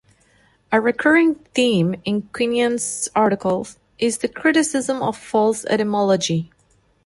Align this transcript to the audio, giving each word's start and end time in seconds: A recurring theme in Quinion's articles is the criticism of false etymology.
A 0.71 0.81
recurring 0.81 1.35
theme 1.53 1.93
in 2.05 2.23
Quinion's 2.33 3.07
articles 3.15 3.77
is 3.99 4.17
the 4.17 4.27
criticism 4.27 5.03
of 5.03 5.15
false 5.15 5.63
etymology. 5.65 6.51